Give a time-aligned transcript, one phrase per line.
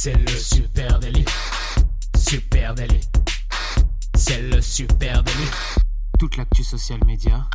[0.00, 1.24] C'est le super délit.
[2.16, 3.00] Super délit.
[4.14, 5.50] C'est le super délit.
[6.20, 7.50] Toute l'actu social média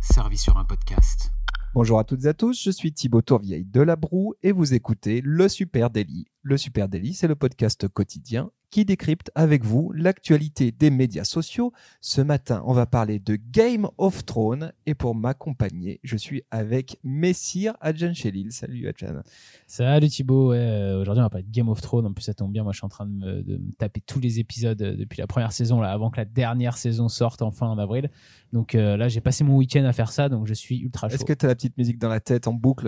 [0.00, 1.30] servie sur un podcast.
[1.72, 4.74] Bonjour à toutes et à tous, je suis Thibaut Tourvieille de La Broue et vous
[4.74, 6.26] écoutez Le Super Daily.
[6.42, 11.72] Le Super Daily, c'est le podcast quotidien qui décrypte avec vous l'actualité des médias sociaux.
[12.00, 16.98] Ce matin, on va parler de Game of Thrones et pour m'accompagner, je suis avec
[17.04, 18.50] Messire Adjan Chelil.
[18.50, 19.22] Salut Adjan.
[19.68, 22.34] Salut Thibaut, ouais, euh, aujourd'hui on va parler de Game of Thrones, en plus ça
[22.34, 24.82] tombe bien, moi je suis en train de me, de me taper tous les épisodes
[24.82, 28.10] euh, depuis la première saison, là, avant que la dernière saison sorte enfin en avril.
[28.54, 31.16] Donc euh, là j'ai passé mon week-end à faire ça, donc je suis ultra chaud.
[31.16, 32.86] Est-ce que tu as la petite musique dans la tête en boucle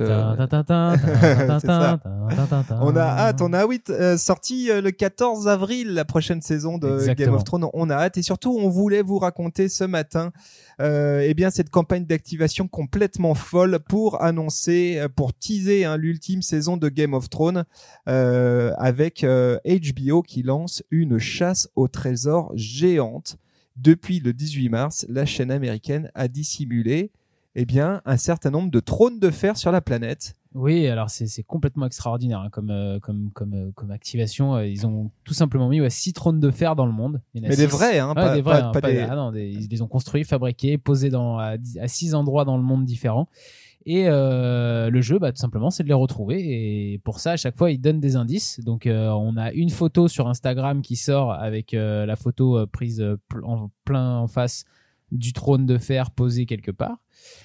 [2.81, 6.79] On a hâte, on a oui, euh, sorti euh, le 14 avril la prochaine saison
[6.79, 7.67] de Game of Thrones.
[7.73, 10.33] On a hâte et surtout on voulait vous raconter ce matin,
[10.81, 16.43] euh, eh bien cette campagne d'activation complètement folle pour annoncer, euh, pour teaser hein, l'ultime
[16.43, 17.65] saison de Game of Thrones
[18.09, 23.37] euh, avec euh, HBO qui lance une chasse au trésor géante.
[23.77, 27.13] Depuis le 18 mars, la chaîne américaine a dissimulé
[27.57, 30.35] eh bien un certain nombre de trônes de fer sur la planète.
[30.59, 34.55] Oui, alors c'est complètement extraordinaire hein, comme, euh, comme, comme, euh, comme activation.
[34.57, 37.21] Euh, Ils ont tout simplement mis ouais, six trônes de fer dans le monde.
[37.35, 37.67] Mais des six.
[37.67, 39.49] vrais, hein, Ouais, pas, des vrais, pas- hein, pas pas des- des- ah non, des-
[39.51, 43.29] ils les ont construits, fabriqués, posés dans, à, à six endroits dans le monde différents.
[43.89, 46.41] Et euh, le jeu, bah, tout simplement, c'est de les retrouver.
[46.95, 48.59] Et pour ça, à chaque fois, ils donnent des indices.
[48.65, 53.05] Donc, euh, on a une photo sur Instagram qui sort avec euh, la photo prise
[53.45, 54.65] en plein en face
[55.13, 56.99] du trône de fer posé quelque part.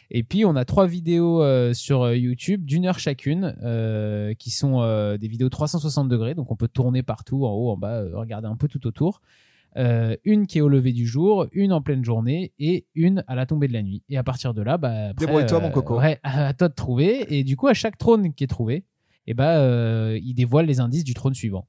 [0.10, 4.50] Et puis, on a trois vidéos euh, sur euh, YouTube d'une heure chacune, euh, qui
[4.50, 6.36] sont euh, des vidéos 360 degrés.
[6.36, 9.22] Donc, on peut tourner partout, en haut, en bas, regarder un peu tout autour.
[9.76, 13.46] Une qui est au lever du jour, une en pleine journée et une à la
[13.46, 14.04] tombée de la nuit.
[14.10, 15.98] Et à partir de là, bah, Débrouille-toi, mon coco.
[15.98, 17.34] Ouais, à toi de trouver.
[17.34, 18.84] Et du coup, à chaque trône qui est trouvé,
[19.28, 21.68] et bah, euh, il dévoile les indices du trône suivant.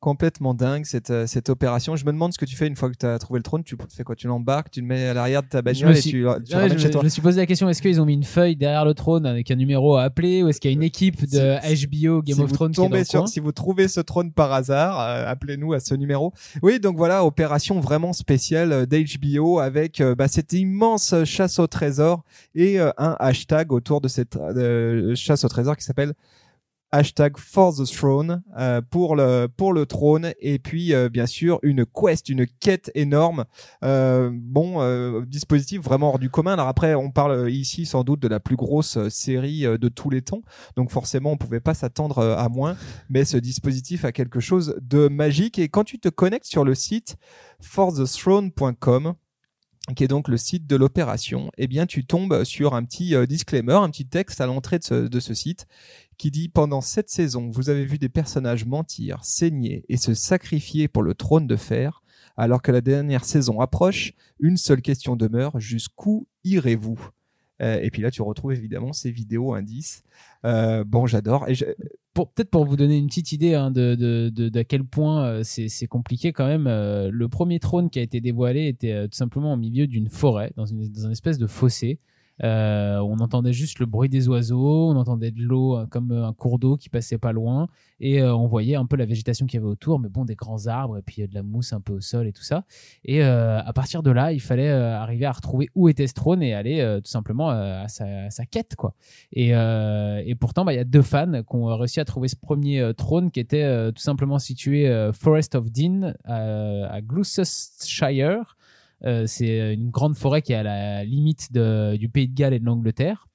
[0.00, 1.96] Complètement dingue cette, euh, cette opération.
[1.96, 3.64] Je me demande ce que tu fais une fois que tu as trouvé le trône.
[3.64, 4.14] Tu fais quoi?
[4.14, 6.76] Tu l'embarques, tu le mets à l'arrière de ta bagnole et tu, tu Ouais, je,
[6.78, 7.00] chez toi.
[7.00, 9.24] je me suis posé la question est-ce qu'ils ont mis une feuille derrière le trône
[9.26, 12.22] avec un numéro à appeler ou est-ce qu'il y a une équipe de Si- HBO
[12.22, 13.26] Game si of Thrones qui est dans tombez le sur, coin?
[13.26, 16.32] si vous trouvez ce trône par hasard, euh, appelez-nous à ce numéro.
[16.62, 21.66] Oui, donc voilà, opération vraiment spéciale euh, d'HBO avec euh, bah, cette immense chasse au
[21.66, 22.22] trésor
[22.54, 26.12] et euh, un hashtag autour de cette euh, chasse au trésor qui s'appelle
[26.92, 30.32] hashtag for the throne euh, pour le pour le trône.
[30.40, 33.44] Et puis euh, bien sûr une quest une quête énorme.
[33.84, 36.54] Euh, bon euh, dispositif vraiment hors du commun.
[36.54, 39.88] Alors après on parle ici sans doute de la plus grosse euh, série euh, de
[39.88, 40.42] tous les temps.
[40.76, 42.76] Donc forcément on pouvait pas s'attendre à moins.
[43.08, 45.58] Mais ce dispositif a quelque chose de magique.
[45.58, 47.16] Et quand tu te connectes sur le site
[47.60, 49.14] forthethrone.com
[49.94, 53.26] qui est donc le site de l'opération, eh bien tu tombes sur un petit euh,
[53.26, 55.66] disclaimer, un petit texte à l'entrée de ce, site
[56.18, 60.88] qui dit pendant cette saison, vous avez vu des personnages mentir, saigner et se sacrifier
[60.88, 62.02] pour le trône de fer,
[62.36, 67.10] alors que la dernière saison approche, une seule question demeure, jusqu'où irez-vous?
[67.62, 70.02] Euh, Et puis là, tu retrouves évidemment ces vidéos indices.
[70.44, 71.46] Euh, bon, j'adore.
[72.24, 76.32] Peut-être pour vous donner une petite idée hein, de, quel point euh, c'est, c'est compliqué
[76.32, 76.66] quand même.
[76.66, 80.08] euh, le premier trône qui a été dévoilé était euh, tout simplement au milieu d'une
[80.08, 81.98] forêt, dans une, dans une espèce de fossé.
[82.44, 86.26] Euh, on entendait juste le bruit des oiseaux, on entendait de l'eau euh, comme euh,
[86.26, 89.58] un cours d'eau qui passait pas loin, et on voyait un peu la végétation qu'il
[89.58, 91.94] y avait autour, mais bon, des grands arbres et puis de la mousse un peu
[91.94, 92.64] au sol et tout ça.
[93.04, 96.52] Et à partir de là, il fallait arriver à retrouver où était ce trône et
[96.52, 98.94] aller tout simplement à, sa, quête, quoi.
[99.32, 99.54] Et,
[100.38, 103.30] pourtant, bah, il y a deux fans qui ont réussi à trouver ce premier trône
[103.30, 108.56] qui était tout simplement situé Forest of Dean à Gloucestershire.
[109.04, 112.54] Euh, c'est une grande forêt qui est à la limite de- du pays de Galles
[112.54, 113.28] et de l'Angleterre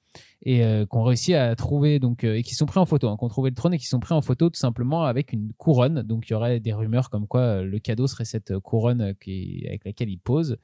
[0.44, 3.08] et euh, qui ont réussi à trouver donc euh, et qui sont pris en photo,
[3.08, 5.32] hein, qui ont trouvé le trône et qui sont pris en photo tout simplement avec
[5.32, 6.02] une couronne.
[6.02, 9.00] Donc il y aurait des rumeurs comme quoi euh, le cadeau serait cette euh, couronne
[9.00, 10.56] euh, qui, avec laquelle il pose.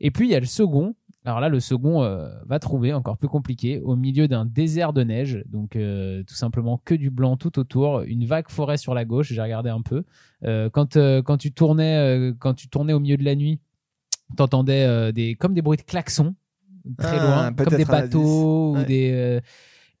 [0.00, 0.94] Et puis il y a le second.
[1.24, 5.02] Alors là, le second euh, va trouver encore plus compliqué au milieu d'un désert de
[5.02, 9.04] neige, donc euh, tout simplement que du blanc tout autour, une vague forêt sur la
[9.04, 9.32] gauche.
[9.32, 10.04] J'ai regardé un peu.
[10.44, 13.58] Euh, quand euh, quand tu tournais euh, quand tu tournais au milieu de la nuit,
[14.36, 16.34] t'entendais euh, des comme des bruits de klaxons
[16.98, 19.40] très Ah, loin, comme des bateaux ou des euh,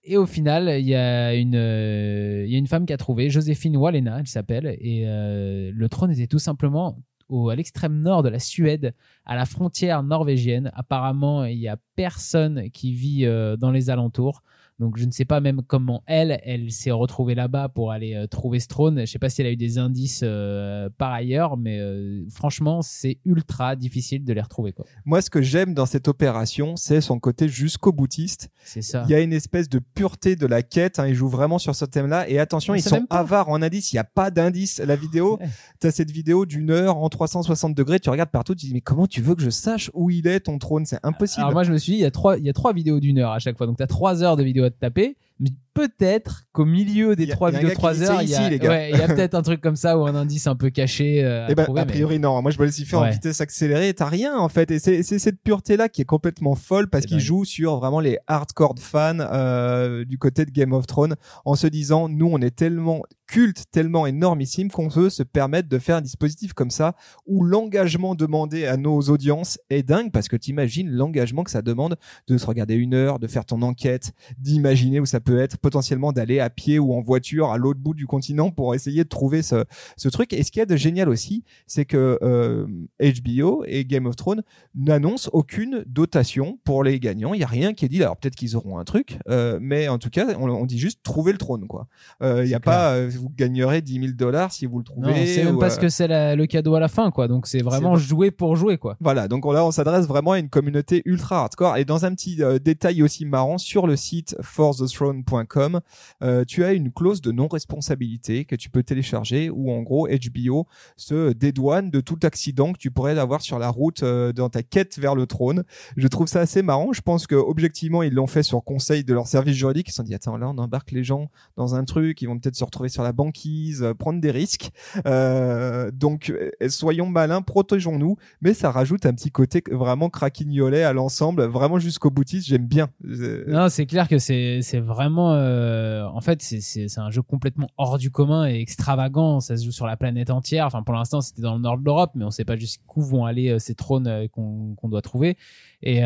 [0.08, 2.96] et au final, il y a une euh, il y a une femme qui a
[2.96, 8.00] trouvé Joséphine Wallena, elle s'appelle, et euh, le trône était tout simplement au, à l'extrême
[8.00, 8.94] nord de la Suède,
[9.24, 10.70] à la frontière norvégienne.
[10.74, 13.26] Apparemment, il y a personne qui vit
[13.58, 14.42] dans les alentours.
[14.78, 18.26] Donc je ne sais pas même comment elle, elle s'est retrouvée là-bas pour aller euh,
[18.26, 19.00] trouver ce trône.
[19.00, 22.82] Je sais pas si elle a eu des indices euh, par ailleurs, mais euh, franchement,
[22.82, 24.72] c'est ultra difficile de les retrouver.
[24.72, 24.84] Quoi.
[25.06, 28.50] Moi, ce que j'aime dans cette opération, c'est son côté jusqu'au boutiste.
[28.64, 29.04] C'est ça.
[29.08, 30.98] Il y a une espèce de pureté de la quête.
[30.98, 32.28] Hein, ils jouent vraiment sur ce thème-là.
[32.28, 33.92] Et attention, On ils sont avares en indices.
[33.92, 34.78] Il n'y a pas d'indice.
[34.80, 35.38] La vidéo,
[35.80, 37.98] tu as cette vidéo d'une heure en 360 degrés.
[37.98, 38.54] Tu regardes partout.
[38.54, 40.84] Tu dis, mais comment tu veux que je sache où il est ton trône?
[40.84, 41.40] C'est impossible.
[41.40, 43.00] Alors moi je me suis dit il y a trois il y a trois vidéos
[43.00, 45.50] d'une heure à chaque fois donc tu as trois heures de vidéo te taper mais
[45.74, 47.74] peut-être qu'au milieu des Il y a- trois il y a un vidéos de gars
[47.74, 48.70] qui trois dit, heures c'est il y a ici, les gars.
[48.70, 51.22] ouais, il y a peut-être un truc comme ça ou un indice un peu caché
[51.22, 52.40] euh, à Eh ben, trouver, a mais- priori, non.
[52.40, 53.92] Moi, je me le suis fait en vitesse accélérée.
[53.92, 54.70] T'as rien, en fait.
[54.70, 58.76] Et c'est cette pureté-là qui est complètement folle parce qu'il joue sur vraiment les hardcore
[58.78, 63.02] fans euh, du côté de Game of Thrones en se disant, nous, on est tellement
[63.26, 66.94] culte, tellement énormissime qu'on veut se permettre de faire un dispositif comme ça
[67.26, 71.96] où l'engagement demandé à nos audiences est dingue parce que t'imagines l'engagement que ça demande
[72.28, 76.12] de se regarder une heure, de faire ton enquête, d'imaginer où ça peut être, potentiellement
[76.12, 79.42] d'aller à pied ou en voiture à l'autre bout du continent pour essayer de trouver
[79.42, 79.64] ce,
[79.96, 80.32] ce truc.
[80.32, 82.66] Et ce qu'il y a de génial aussi, c'est que euh,
[83.00, 84.42] HBO et Game of Thrones
[84.74, 87.34] n'annoncent aucune dotation pour les gagnants.
[87.34, 88.02] Il y a rien qui est dit.
[88.02, 91.02] Alors peut-être qu'ils auront un truc, euh, mais en tout cas, on, on dit juste
[91.02, 91.88] trouver le trône, quoi.
[92.22, 95.08] Euh, Il y a pas, euh, vous gagnerez 10 000 dollars si vous le trouvez.
[95.08, 97.46] non c'est même ou, euh, que c'est la- le cadeau à la fin quoi donc
[97.46, 100.48] c'est vraiment C'est- jouer pour jouer quoi Voilà, donc là on s'adresse vraiment à une
[100.48, 101.76] communauté ultra hardcore.
[101.76, 105.80] Et dans un petit euh, détail aussi marrant, sur le site forthethrone.com,
[106.22, 110.66] euh, tu as une clause de non-responsabilité que tu peux télécharger où en gros HBO
[110.96, 114.62] se dédouane de tout accident que tu pourrais avoir sur la route euh, dans ta
[114.62, 115.64] quête vers le trône.
[115.96, 116.92] Je trouve ça assez marrant.
[116.92, 119.88] Je pense que objectivement ils l'ont fait sur conseil de leur service juridique.
[119.88, 122.38] Ils se sont dit attends là on embarque les gens dans un truc, ils vont
[122.38, 124.70] peut-être se retrouver sur la banquise, euh, prendre des risques.
[125.06, 130.92] Euh, donc euh, soyons malins, protégeons-nous mais ça rajoute un petit côté vraiment craquignolet à
[130.92, 132.88] l'ensemble, vraiment jusqu'au boutiste, j'aime bien.
[133.02, 138.46] Non c'est clair que c'est vraiment en fait c'est un jeu complètement hors du commun
[138.46, 141.60] et extravagant ça se joue sur la planète entière enfin pour l'instant c'était dans le
[141.60, 145.02] nord de l'Europe mais on sait pas jusqu'où vont aller ces trônes qu'on qu'on doit
[145.02, 145.36] trouver
[145.82, 146.02] et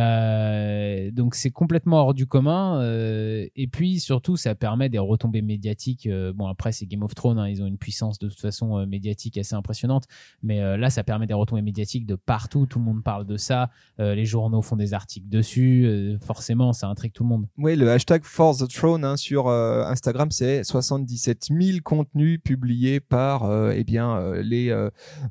[1.12, 6.47] donc c'est complètement hors du commun et puis surtout ça permet des retombées médiatiques bon
[6.47, 9.38] après c'est Game of Thrones hein, ils ont une puissance de toute façon euh, médiatique
[9.38, 10.04] assez impressionnante
[10.42, 13.37] mais euh, là ça permet des retombées médiatiques de partout tout le monde parle de
[13.37, 13.70] ça
[14.00, 17.90] euh, les journaux font des articles dessus forcément ça intrigue tout le monde Oui, le
[17.90, 24.32] hashtag For the Throne hein, sur Instagram, c'est 77 000 contenus publiés par eh bien
[24.42, 24.75] les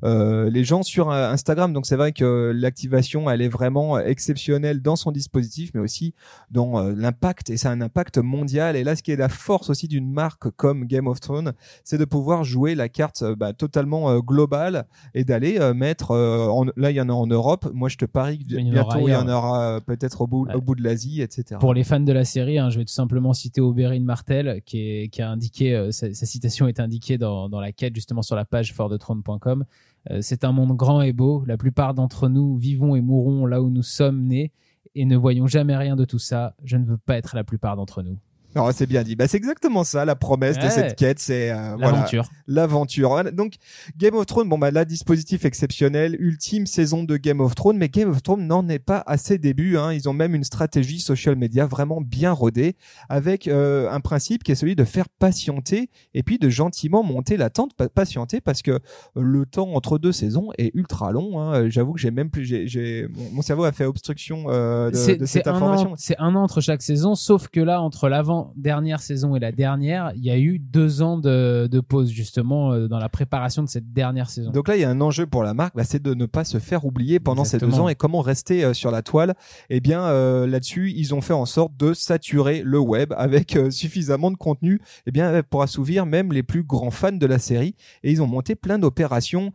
[0.02, 1.72] les gens sur Instagram.
[1.72, 6.14] Donc c'est vrai que l'activation, elle est vraiment exceptionnelle dans son dispositif, mais aussi
[6.50, 7.50] dans l'impact.
[7.50, 8.76] Et c'est un impact mondial.
[8.76, 11.49] Et là, ce qui est la force aussi d'une marque comme Game of Thrones,
[11.84, 16.10] c'est de pouvoir jouer la carte euh, bah, totalement euh, globale et d'aller euh, mettre.
[16.12, 17.70] en- là, il y en a en Europe.
[17.74, 20.54] Moi, je te parie que Il bientôt il y en aura peut-être au bout Ouais.
[20.54, 21.56] au bout de l'Asie, etc.
[21.60, 24.78] Pour les fans de la série, hein, je vais tout simplement citer Oberyn Martel, qui,
[24.80, 28.36] est, qui a indiqué, sa, sa citation est indiquée dans, dans la quête, justement sur
[28.36, 29.64] la page forthethrone.com.
[30.10, 31.44] Euh, c'est un monde grand et beau.
[31.46, 34.50] La plupart d'entre nous vivons et mourrons là où nous sommes nés
[34.94, 36.54] et ne voyons jamais rien de tout ça.
[36.64, 38.16] Je ne veux pas être la plupart d'entre nous.
[38.56, 39.14] Non, c'est bien dit.
[39.14, 42.28] Bah, c'est exactement ça, la promesse de cette quête, c'est euh, voilà, L'aventure.
[42.46, 43.32] l'aventure.
[43.32, 43.54] Donc
[43.96, 47.88] Game of Thrones, bon bah là dispositif exceptionnel, ultime saison de Game of Thrones, mais
[47.88, 49.76] Game of Thrones n'en est pas à ses débuts.
[49.76, 49.92] Hein.
[49.92, 52.76] Ils ont même une stratégie social media vraiment bien rodée,
[53.08, 57.36] avec euh, un principe qui est celui de faire patienter et puis de gentiment monter
[57.36, 58.80] l'attente, pa- patienter parce que
[59.14, 61.40] le temps entre deux saisons est ultra long.
[61.40, 61.68] Hein.
[61.68, 65.94] J'avoue que j'ai même plus, j'ai, mon, cerveau a fait obstruction euh, de, cette information.
[65.96, 68.08] c'est un an entre chaque saison, sauf que là, entre
[68.40, 72.72] l'avant-dernière saison et la dernière, il y a eu deux ans de, de pause, justement,
[72.72, 74.50] euh, dans la préparation de cette dernière saison.
[74.50, 76.44] Donc là, il y a un enjeu pour la marque, bah, c'est de ne pas
[76.44, 79.34] se faire oublier pendant ces deux ans et comment rester euh, sur la toile.
[79.68, 83.70] Eh bien, euh, là-dessus, ils ont fait en sorte de saturer le web avec euh,
[83.70, 87.74] suffisamment de contenu, eh bien, pour assouvir même les plus grands fans de la série.
[88.02, 89.52] Et ils ont monté plein d'opérations.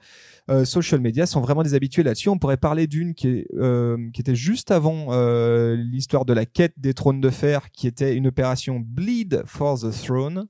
[0.50, 2.30] Euh, social media sont vraiment des habitués là-dessus.
[2.30, 6.74] On pourrait parler d'une qui, euh, qui était juste avant euh, l'histoire de la quête
[6.78, 10.48] des trônes de fer, qui était une opération Bleed for the Throne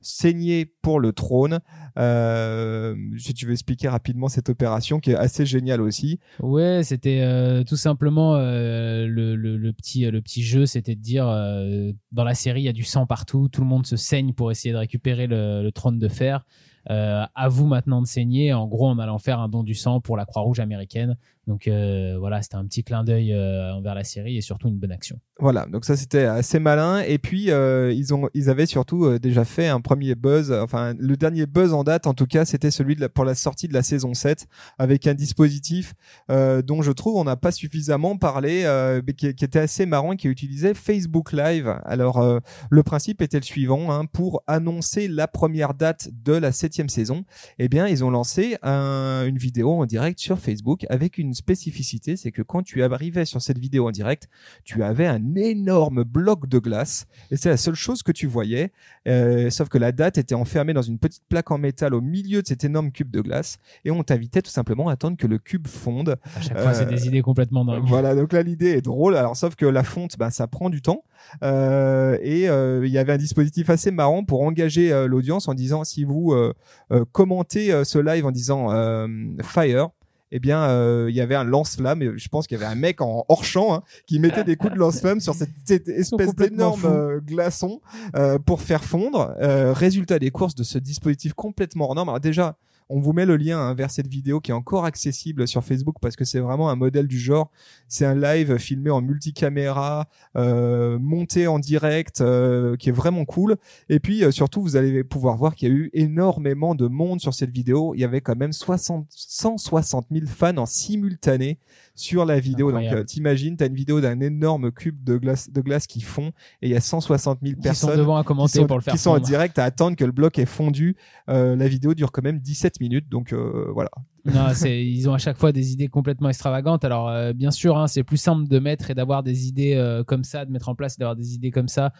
[0.00, 1.60] saigner pour le trône.
[1.98, 6.20] Euh, si tu veux expliquer rapidement cette opération qui est assez géniale aussi.
[6.40, 11.00] Ouais, c'était euh, tout simplement euh, le, le, le petit le petit jeu, c'était de
[11.00, 13.96] dire euh, dans la série il y a du sang partout, tout le monde se
[13.96, 16.44] saigne pour essayer de récupérer le, le trône de fer.
[16.90, 20.00] Euh, à vous maintenant de saigner, en gros en allant faire un don du sang
[20.00, 21.16] pour la Croix-Rouge américaine.
[21.48, 24.76] Donc euh, voilà, c'était un petit clin d'œil euh, envers la série et surtout une
[24.78, 25.18] bonne action.
[25.40, 27.00] Voilà, donc ça c'était assez malin.
[27.00, 30.52] Et puis euh, ils ont, ils avaient surtout déjà fait un premier buzz.
[30.52, 33.72] Enfin, le dernier buzz en date, en tout cas, c'était celui pour la sortie de
[33.72, 35.94] la saison 7 avec un dispositif
[36.28, 38.64] dont je trouve on n'a pas suffisamment parlé,
[39.06, 41.74] mais qui, était assez marrant, qui utilisait Facebook Live.
[41.84, 42.40] Alors
[42.70, 47.24] le principe était le suivant hein, pour annoncer la première date de la septième saison.
[47.58, 52.16] Eh bien, ils ont lancé un- une vidéo en direct sur Facebook avec une spécificité,
[52.16, 54.28] c'est que quand tu arrivais sur cette vidéo en direct,
[54.64, 58.72] tu avais un énorme bloc de glace et c'est la seule chose que tu voyais.
[59.06, 62.42] Euh, sauf que la date était enfermée dans une petite plaque en métal au milieu
[62.42, 65.38] de cet énorme cube de glace et on t'invitait tout simplement à attendre que le
[65.38, 66.16] cube fonde.
[66.36, 67.84] À chaque fois, c'est Euh, des idées complètement dingues.
[67.86, 69.14] Voilà, donc là l'idée est drôle.
[69.16, 71.02] Alors sauf que la fonte, bah, ça prend du temps.
[71.42, 75.54] Euh, et euh, il y avait un dispositif assez marrant pour engager euh, l'audience en
[75.54, 76.52] disant si vous euh,
[76.92, 79.06] euh, commentez euh, ce live en disant euh,
[79.42, 79.88] fire.
[80.30, 82.16] Eh bien, euh, il y avait un lance-flamme.
[82.16, 84.74] Je pense qu'il y avait un mec en hors champ hein, qui mettait des coups
[84.74, 87.80] de lance-flamme sur cette, cette espèce d'énorme euh, glaçon
[88.16, 89.34] euh, pour faire fondre.
[89.40, 92.08] Euh, résultat des courses de ce dispositif complètement hors norme.
[92.10, 92.56] Alors déjà,
[92.88, 95.96] on vous met le lien hein, vers cette vidéo qui est encore accessible sur Facebook
[96.00, 97.50] parce que c'est vraiment un modèle du genre.
[97.86, 103.56] C'est un live filmé en multicaméra, euh, monté en direct, euh, qui est vraiment cool.
[103.88, 107.20] Et puis euh, surtout, vous allez pouvoir voir qu'il y a eu énormément de monde
[107.20, 107.94] sur cette vidéo.
[107.94, 111.58] Il y avait quand même 60, 160 000 fans en simultané
[111.98, 112.68] sur la vidéo.
[112.68, 112.96] Incroyable.
[112.96, 116.32] Donc euh, t'imagines, t'as une vidéo d'un énorme cube de glace, de glace qui fond
[116.62, 118.76] et il y a 160 000 Qui sont personnes devant à qui commenter sont, pour
[118.76, 120.96] le faire qui sont en direct à attendre que le bloc est fondu.
[121.28, 123.90] Euh, la vidéo dure quand même 17 minutes, donc euh, voilà.
[124.64, 126.84] Ils ont à chaque fois des idées complètement extravagantes.
[126.84, 130.04] Alors, euh, bien sûr, hein, c'est plus simple de mettre et d'avoir des idées euh,
[130.04, 131.92] comme ça, de mettre en place et d'avoir des idées comme ça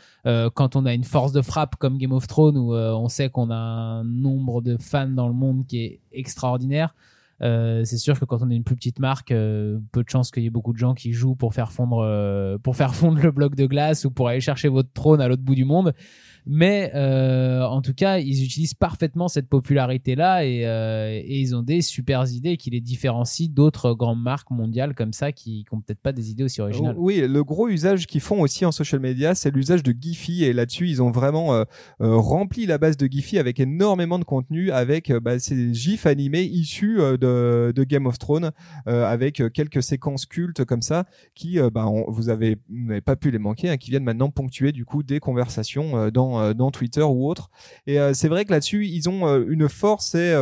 [0.55, 3.51] quand on a une force de frappe comme Game of Thrones où on sait qu'on
[3.51, 6.95] a un nombre de fans dans le monde qui est extraordinaire.
[7.41, 10.47] C'est sûr que quand on est une plus petite marque, peu de chances qu'il y
[10.47, 13.67] ait beaucoup de gens qui jouent pour faire fondre, pour faire fondre le bloc de
[13.67, 15.95] glace ou pour aller chercher votre trône à l'autre bout du monde.
[16.49, 21.62] Mais euh, en tout cas, ils utilisent parfaitement cette popularité-là et, euh, et ils ont
[21.62, 26.00] des super idées qui les différencient d'autres grandes marques mondiales comme ça qui n'ont peut-être
[26.00, 26.97] pas des idées aussi originales.
[26.99, 30.45] Oui, le gros usage qu'ils font aussi en social media, c'est l'usage de Giphy.
[30.45, 31.64] Et là-dessus, ils ont vraiment euh,
[32.00, 36.07] euh, rempli la base de Giphy avec énormément de contenu, avec euh, bah, ces gifs
[36.07, 38.50] animés issus de, Game of Thrones,
[38.87, 43.31] avec quelques séquences cultes comme ça, qui, bah, on- vous avez vous n'avez pas pu
[43.31, 46.71] les manquer, hein, qui viennent maintenant ponctuer du coup des conversations euh, dans, euh, dans
[46.71, 47.50] Twitter ou autre.
[47.87, 50.35] Et euh, c'est vrai que là-dessus, ils ont euh, une force, c'est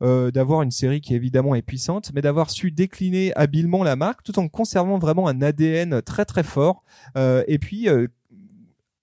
[0.00, 4.38] d'avoir une série qui évidemment est puissante, mais d'avoir su décliner habilement la marque tout
[4.38, 6.84] en conservant vraiment un ADN très très fort.
[7.16, 7.88] Et puis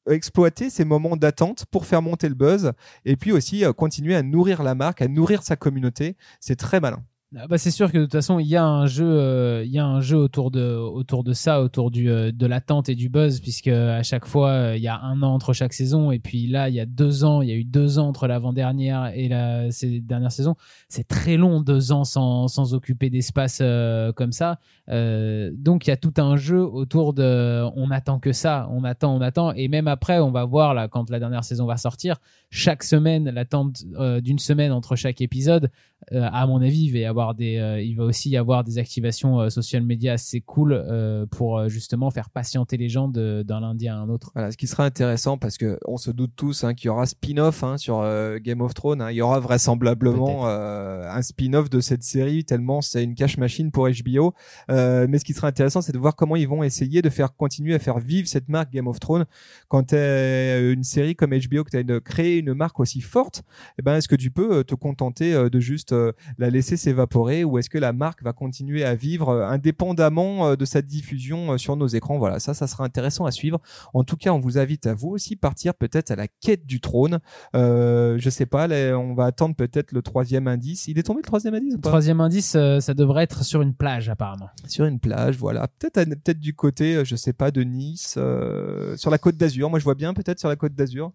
[0.10, 2.74] exploiter ces moments d'attente pour faire monter le buzz
[3.06, 6.18] et puis aussi continuer à nourrir la marque, à nourrir sa communauté.
[6.40, 7.04] C'est très malin.
[7.38, 9.72] Ah bah c'est sûr que de toute façon il y a un jeu, euh, il
[9.72, 12.96] y a un jeu autour de autour de ça, autour du euh, de l'attente et
[12.96, 16.10] du buzz, puisque à chaque fois euh, il y a un an entre chaque saison
[16.12, 18.26] et puis là il y a deux ans, il y a eu deux ans entre
[18.26, 20.56] l'avant-dernière et la ces dernières saisons.
[20.88, 24.58] C'est très long deux ans sans sans occuper d'espace euh, comme ça.
[24.90, 28.84] Euh, donc il y a tout un jeu autour de on attend que ça, on
[28.84, 31.78] attend, on attend et même après on va voir là quand la dernière saison va
[31.78, 32.16] sortir,
[32.50, 35.70] chaque semaine l'attente euh, d'une semaine entre chaque épisode
[36.12, 38.78] euh, à mon avis, va y avoir des, euh, il va aussi y avoir des
[38.78, 43.88] activations euh, social media assez cool euh, pour justement faire patienter les gens d'un lundi
[43.88, 44.32] à un autre.
[44.34, 47.06] Voilà, ce qui sera intéressant parce que on se doute tous hein, qu'il y aura
[47.06, 48.04] spin-off hein, sur
[48.42, 49.02] Game of Thrones.
[49.02, 49.12] hein.
[49.12, 53.90] Il y aura vraisemblablement un spin-off de cette série tellement c'est une cash machine pour
[53.90, 54.34] HBO.
[54.70, 57.76] Mais ce qui sera intéressant, c'est de voir comment ils vont essayer de faire continuer
[57.76, 59.26] à faire vivre cette marque Game of Thrones
[59.68, 63.44] quand t'es une série comme HBO que tu as créer une marque aussi forte.
[63.78, 65.94] Eh ben, est-ce que tu peux te contenter de juste
[66.38, 67.09] la laisser s'évaporer?
[67.16, 71.54] Ou est-ce que la marque va continuer à vivre euh, indépendamment euh, de sa diffusion
[71.54, 72.18] euh, sur nos écrans?
[72.18, 73.60] Voilà, ça, ça sera intéressant à suivre.
[73.94, 76.80] En tout cas, on vous invite à vous aussi partir peut-être à la quête du
[76.80, 77.20] trône.
[77.56, 80.88] Euh, je sais pas, là, on va attendre peut-être le troisième indice.
[80.88, 81.90] Il est tombé le troisième indice ou pas?
[81.90, 84.50] Troisième indice, ça devrait être sur une plage apparemment.
[84.68, 85.68] Sur une plage, voilà.
[85.80, 89.70] Peut-être peut-être du côté, je sais pas, de Nice, euh, sur la côte d'Azur.
[89.70, 91.12] Moi, je vois bien peut-être sur la côte d'Azur.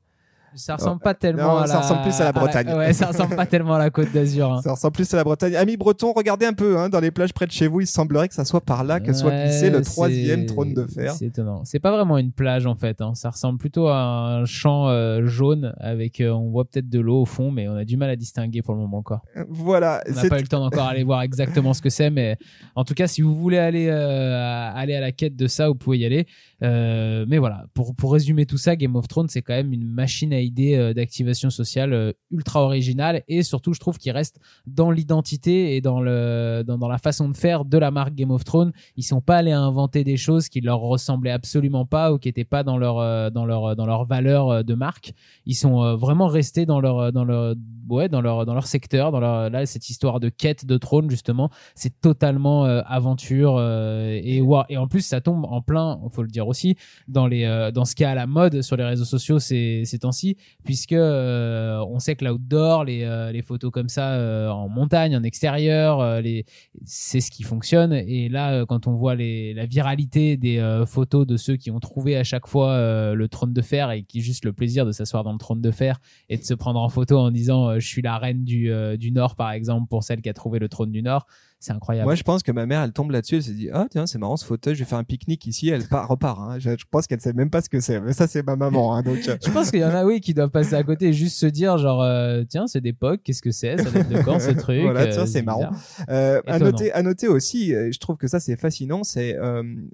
[0.57, 1.81] Ça ressemble pas tellement non, à ça la...
[1.81, 2.73] ressemble plus à la Bretagne.
[2.75, 4.53] ouais, ça ressemble pas tellement à la Côte d'Azur.
[4.53, 4.61] hein.
[4.63, 5.57] Ça ressemble plus à la Bretagne.
[5.57, 7.81] Amis bretons, regardez un peu hein, dans les plages près de chez vous.
[7.81, 10.87] Il semblerait que ça soit par là que soit Ouais, glissé le troisième trône de
[10.87, 11.13] fer.
[11.13, 11.63] C'est étonnant.
[11.65, 13.01] C'est pas vraiment une plage en fait.
[13.01, 13.13] hein.
[13.15, 17.23] Ça ressemble plutôt à un champ euh, jaune avec, euh, on voit peut-être de l'eau
[17.23, 19.23] au fond, mais on a du mal à distinguer pour le moment encore.
[19.49, 20.03] Voilà.
[20.09, 22.37] On n'a pas eu le temps d'encore aller voir exactement ce que c'est, mais
[22.77, 25.75] en tout cas, si vous voulez aller euh, aller à la quête de ça, vous
[25.75, 26.27] pouvez y aller.
[26.63, 29.87] Euh, mais voilà, pour, pour résumer tout ça, Game of Thrones, c'est quand même une
[29.87, 34.39] machine à idée euh, d'activation sociale euh, ultra originale et surtout je trouve qu'il reste
[34.67, 38.31] dans l'identité et dans le dans, dans la façon de faire de la marque Game
[38.31, 38.73] of Thrones.
[38.97, 42.45] Ils sont pas allés inventer des choses qui leur ressemblaient absolument pas ou qui étaient
[42.45, 45.13] pas dans leur euh, dans leur dans leur valeur de marque.
[45.47, 47.55] Ils sont vraiment restés dans leur dans leur
[47.89, 51.11] ouais dans leur dans leur secteur dans leur là cette histoire de quête de trône
[51.11, 56.49] justement c'est totalement aventure et et en plus ça tombe en plein faut le dire
[56.49, 56.77] aussi
[57.09, 59.99] dans les dans ce qui est à la mode sur les réseaux sociaux ces, ces
[59.99, 60.34] temps-ci
[60.65, 66.45] puisque on sait que l'outdoor les les photos comme ça en montagne en extérieur les
[66.85, 67.93] c'est ce qui fonctionne.
[67.93, 72.25] Et là quand on voit la viralité des photos de ceux qui ont trouvé à
[72.25, 75.39] chaque fois le trône de fer et qui juste le plaisir de s'asseoir dans le
[75.39, 78.45] trône de fer et de se prendre en photo en disant je suis la reine
[78.45, 81.27] du, du Nord par exemple pour celle qui a trouvé le trône du Nord
[81.65, 82.07] c'est incroyable.
[82.07, 84.19] Moi, je pense que ma mère, elle tombe là-dessus, elle se dit, ah, tiens, c'est
[84.19, 86.39] marrant ce fauteuil, je vais faire un pique-nique ici, elle part, repart.
[86.39, 86.59] Hein.
[86.59, 88.01] Je, pense qu'elle sait même pas ce que c'est.
[88.01, 88.95] Mais ça, c'est ma maman.
[88.95, 89.19] Hein, donc...
[89.29, 89.39] Euh.
[89.45, 91.47] je pense qu'il y en a, oui, qui doivent passer à côté et juste se
[91.47, 94.83] dire, genre, euh, tiens, c'est d'époque, qu'est-ce que c'est Ça date de quand ce truc
[94.83, 95.71] Voilà, tiens, euh, c'est marrant.
[96.09, 99.37] À noter, à noter aussi, je trouve que ça, c'est fascinant, c'est,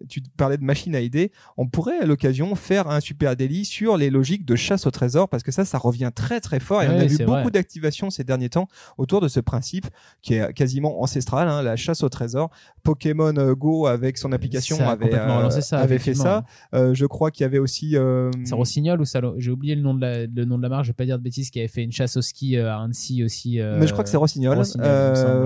[0.08, 3.96] tu parlais de machine à idées, on pourrait à l'occasion faire un super délit sur
[3.96, 6.88] les logiques de chasse au trésor, parce que ça, ça revient très très fort et
[6.88, 8.66] on a vu beaucoup d'activations ces derniers temps
[8.98, 9.86] autour de ce principe
[10.20, 12.50] qui est quasiment ancestral, hein, la chasse au trésor
[12.82, 16.44] Pokémon euh, Go avec son application avait, euh, ça, avait fait ça.
[16.74, 17.96] Euh, je crois qu'il y avait aussi.
[18.44, 20.84] C'est Rossignol ou ça J'ai oublié le nom de la, le nom de la marque.
[20.84, 21.50] Je vais pas dire de bêtises.
[21.50, 23.58] Qui avait fait une chasse au ski à Annecy aussi.
[23.58, 24.62] Mais je crois que c'est Rossignol.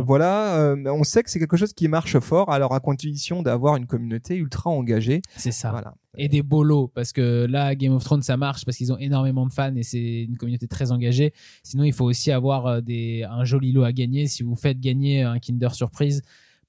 [0.04, 0.75] voilà.
[0.87, 2.50] on sait que c'est quelque chose qui marche fort.
[2.50, 5.23] Alors à condition d'avoir une communauté ultra engagée.
[5.37, 5.70] C'est ça.
[5.70, 8.99] Voilà et des bolos parce que là Game of Thrones ça marche parce qu'ils ont
[8.99, 11.33] énormément de fans et c'est une communauté très engagée.
[11.62, 14.26] Sinon il faut aussi avoir des un joli lot à gagner.
[14.26, 16.23] Si vous faites gagner un Kinder Surprise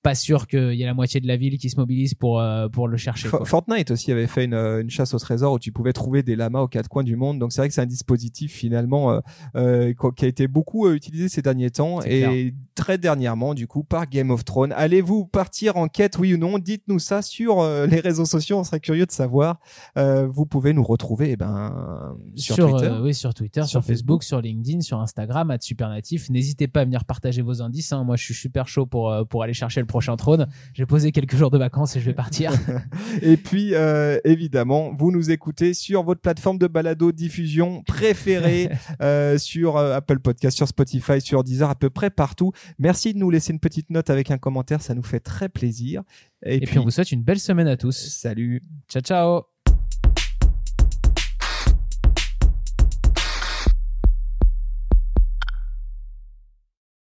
[0.05, 2.69] pas sûr qu'il y ait la moitié de la ville qui se mobilise pour euh,
[2.69, 3.27] pour le chercher.
[3.43, 6.59] Fortnite aussi avait fait une, une, chasse au trésor où tu pouvais trouver des lamas
[6.59, 7.39] aux quatre coins du monde.
[7.39, 9.19] Donc c'est vrai que c'est un dispositif finalement euh,
[9.55, 13.83] euh qui a été beaucoup euh, utilisé ces derniers temps et très dernièrement du coup
[13.83, 14.73] par Game of Thrones.
[14.73, 16.59] Allez-vous partir en quête oui ou non?
[16.59, 18.59] Dites-nous ça sur les réseaux sociaux.
[18.59, 19.59] On serait curieux de savoir.
[19.95, 24.81] vous pouvez nous retrouver eh ben sur, Twitter, oui sur Twitter, sur, Facebook, sur LinkedIn,
[24.81, 26.29] sur Instagram, à Supernatif.
[26.29, 27.91] N'hésitez pas à venir partager vos indices.
[27.91, 28.03] Hein.
[28.03, 30.49] Moi je suis super chaud pour pour aller chercher le prochain trône.
[30.73, 32.51] J'ai posé quelques jours de vacances et je vais partir.
[33.21, 38.69] et puis, euh, évidemment, vous nous écoutez sur votre plateforme de balado diffusion préférée,
[39.01, 42.51] euh, sur euh, Apple Podcast, sur Spotify, sur Deezer, à peu près partout.
[42.77, 46.03] Merci de nous laisser une petite note avec un commentaire, ça nous fait très plaisir.
[46.45, 47.95] Et, puis, puis on vous souhaite une belle semaine à tous.
[47.95, 48.61] Salut.
[48.89, 49.54] Ciao, ciao.